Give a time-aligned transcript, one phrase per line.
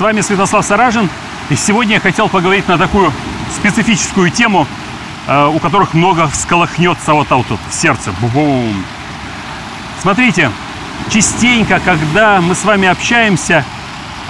[0.00, 1.10] С вами Святослав Саражин.
[1.50, 3.12] И сегодня я хотел поговорить на такую
[3.54, 4.66] специфическую тему,
[5.26, 8.10] э, у которых много всколыхнется вот так вот в сердце.
[8.32, 8.82] Бум.
[10.00, 10.50] Смотрите,
[11.10, 13.62] частенько, когда мы с вами общаемся,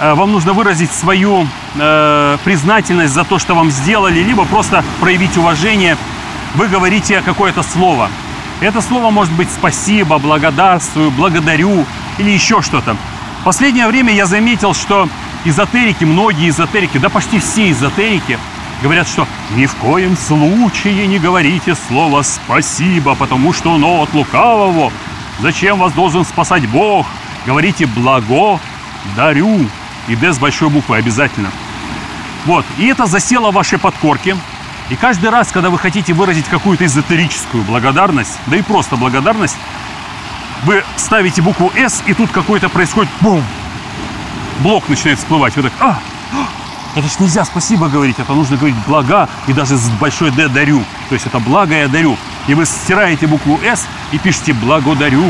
[0.01, 5.37] э, вам нужно выразить свою э, признательность за то, что вам сделали, либо просто проявить
[5.37, 5.95] уважение.
[6.55, 8.09] Вы говорите какое-то слово.
[8.59, 11.85] Это слово может быть спасибо, благодарствую, благодарю
[12.17, 12.97] или еще что-то.
[13.39, 15.07] В последнее время я заметил, что
[15.45, 18.37] эзотерики, многие эзотерики, да почти все эзотерики
[18.81, 24.91] говорят, что ни в коем случае не говорите слово «спасибо», потому что оно от лукавого.
[25.39, 27.07] Зачем вас должен спасать Бог?
[27.45, 28.59] Говорите «благо»,
[29.15, 29.69] «дарю»
[30.07, 31.51] и «д» с большой буквы обязательно.
[32.45, 34.35] Вот, и это засело в вашей подкорке.
[34.89, 39.57] И каждый раз, когда вы хотите выразить какую-то эзотерическую благодарность, да и просто благодарность,
[40.63, 43.43] вы ставите букву «С», и тут какой-то происходит бум,
[44.59, 45.55] блок начинает всплывать.
[45.55, 45.99] Вы так, а,
[46.93, 50.83] это ж нельзя спасибо говорить, это нужно говорить блага и даже с большой «Д» дарю.
[51.07, 52.17] То есть это благо я дарю.
[52.47, 55.25] И вы стираете букву «С» и пишете «благодарю».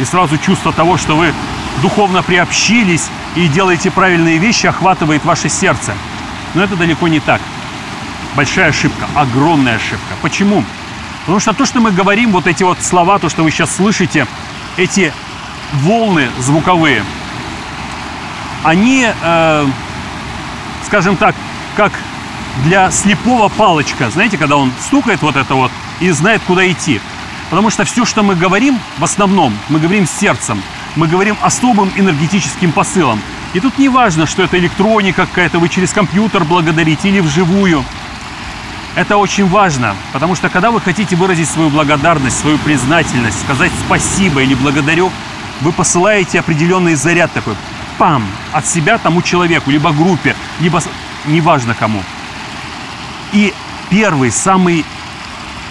[0.00, 1.34] И сразу чувство того, что вы
[1.82, 5.92] духовно приобщились и делаете правильные вещи, охватывает ваше сердце.
[6.54, 7.40] Но это далеко не так.
[8.34, 10.14] Большая ошибка, огромная ошибка.
[10.22, 10.64] Почему?
[11.20, 14.26] Потому что то, что мы говорим, вот эти вот слова, то, что вы сейчас слышите,
[14.78, 15.12] эти
[15.72, 17.04] волны звуковые,
[18.62, 19.66] они, э,
[20.86, 21.34] скажем так,
[21.76, 21.92] как
[22.64, 24.10] для слепого палочка.
[24.10, 27.00] Знаете, когда он стукает вот это вот и знает, куда идти.
[27.50, 30.62] Потому что все, что мы говорим, в основном, мы говорим сердцем.
[30.96, 33.20] Мы говорим особым энергетическим посылом.
[33.54, 37.84] И тут не важно, что это электроника какая-то, вы через компьютер благодарите или вживую.
[38.94, 44.42] Это очень важно, потому что когда вы хотите выразить свою благодарность, свою признательность, сказать спасибо
[44.42, 45.12] или благодарю,
[45.60, 47.54] вы посылаете определенный заряд такой,
[47.98, 50.80] пам, от себя тому человеку, либо группе, либо
[51.26, 52.02] неважно кому.
[53.32, 53.52] И
[53.90, 54.84] первый, самый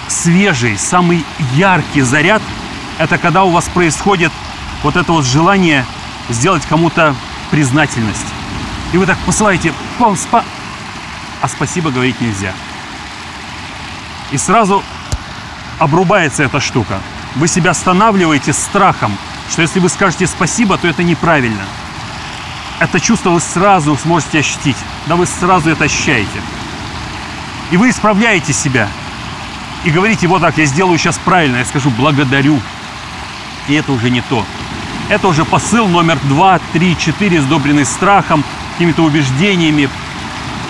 [0.08, 2.42] свежий, самый яркий заряд,
[2.98, 4.32] это когда у вас происходит
[4.84, 5.86] вот это вот желание
[6.30, 7.16] сделать кому-то
[7.50, 8.26] признательность.
[8.94, 10.44] И вы так посылаете, пам, спа,
[11.42, 12.54] а спасибо говорить нельзя.
[14.32, 14.84] И сразу
[15.80, 17.00] обрубается эта штука.
[17.36, 19.18] Вы себя останавливаете страхом,
[19.50, 21.64] что если вы скажете спасибо, то это неправильно.
[22.80, 24.78] Это чувство вы сразу сможете ощутить.
[25.08, 26.42] Да вы сразу это ощущаете.
[27.72, 28.88] И вы исправляете себя.
[29.84, 32.60] И говорите, вот так, я сделаю сейчас правильно, я скажу благодарю.
[33.68, 34.46] И это уже не то.
[35.10, 38.44] Это уже посыл номер два, три, четыре, сдобренный страхом,
[38.74, 39.90] какими-то убеждениями,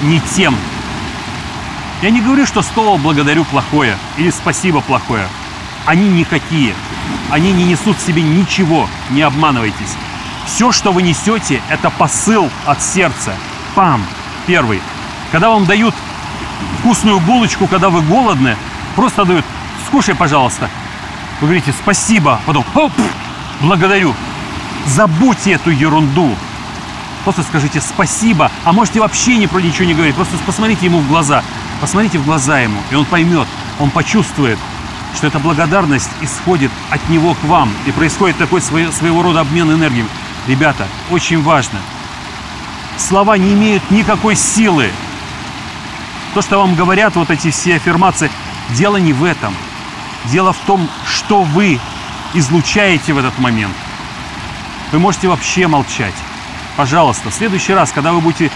[0.01, 0.55] не тем.
[2.01, 5.27] Я не говорю, что слово «благодарю» плохое или «спасибо» плохое.
[5.85, 6.75] Они никакие.
[7.31, 9.95] Они не несут в себе ничего, не обманывайтесь.
[10.47, 13.33] Все, что вы несете, это посыл от сердца.
[13.75, 14.03] Пам!
[14.47, 14.81] Первый.
[15.31, 15.93] Когда вам дают
[16.79, 18.55] вкусную булочку, когда вы голодны,
[18.95, 19.45] просто дают
[19.85, 20.69] «скушай, пожалуйста».
[21.41, 22.93] Вы говорите «спасибо», потом «оп,
[23.61, 24.15] благодарю».
[24.87, 26.33] Забудьте эту ерунду.
[27.25, 30.15] Просто скажите спасибо, а можете вообще ни про ничего не говорить.
[30.15, 31.43] Просто посмотрите ему в глаза.
[31.81, 33.47] Посмотрите в глаза ему, и он поймет,
[33.79, 34.57] он почувствует,
[35.13, 37.69] что эта благодарность исходит от него к вам.
[37.85, 40.05] И происходит такой своего рода обмен энергией.
[40.47, 41.79] Ребята, очень важно.
[42.97, 44.89] Слова не имеют никакой силы.
[46.33, 48.31] То, что вам говорят вот эти все аффирмации,
[48.69, 49.53] дело не в этом.
[50.25, 51.79] Дело в том, что вы
[52.33, 53.75] излучаете в этот момент.
[54.91, 56.13] Вы можете вообще молчать.
[56.77, 58.49] Пожалуйста, в следующий раз, когда вы будете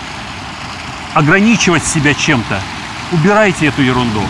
[1.13, 2.61] ограничивать себя чем-то,
[3.11, 4.21] убирайте эту ерунду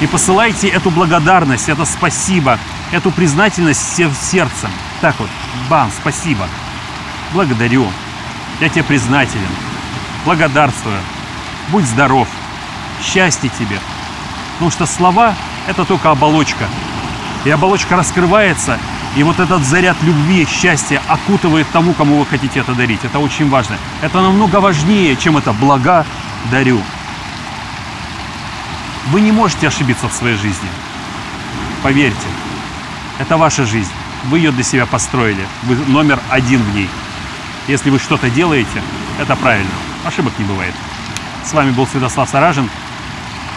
[0.00, 2.58] и посылайте эту благодарность, это спасибо,
[2.92, 4.70] эту признательность всем сердцем.
[5.00, 5.28] Так вот,
[5.68, 6.46] бам, спасибо,
[7.32, 7.86] благодарю,
[8.60, 9.48] я тебе признателен,
[10.24, 10.98] благодарствую,
[11.68, 12.28] будь здоров,
[13.02, 13.78] счастья тебе.
[14.54, 15.34] Потому что слова–
[15.66, 16.68] это только оболочка.
[17.44, 18.78] И оболочка раскрывается,
[19.16, 23.00] и вот этот заряд любви, счастья окутывает тому, кому вы хотите это дарить.
[23.02, 23.76] Это очень важно.
[24.02, 26.04] Это намного важнее, чем это «блага
[26.50, 26.80] дарю».
[29.06, 30.68] Вы не можете ошибиться в своей жизни.
[31.82, 32.26] Поверьте,
[33.18, 33.90] это ваша жизнь.
[34.24, 35.44] Вы ее для себя построили.
[35.62, 36.88] Вы номер один в ней.
[37.68, 38.82] Если вы что-то делаете,
[39.18, 39.70] это правильно.
[40.04, 40.74] Ошибок не бывает.
[41.44, 42.68] С вами был Святослав Саражин.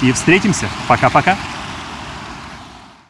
[0.01, 0.67] И встретимся.
[0.87, 1.37] Пока-пока.